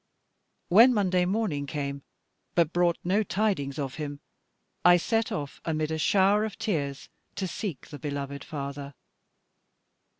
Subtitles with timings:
[0.69, 2.01] When Monday morning came,
[2.55, 4.19] but brought no tidings of him,
[4.83, 8.95] I set off, amid a shower of tears, to seek the beloved father.